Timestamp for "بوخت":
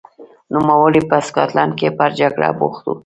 2.59-2.83